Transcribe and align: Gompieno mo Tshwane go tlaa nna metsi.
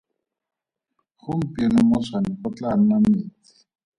Gompieno 1.23 1.79
mo 1.89 1.97
Tshwane 2.03 2.31
go 2.39 2.49
tlaa 2.55 2.75
nna 2.79 2.95
metsi. 3.03 3.51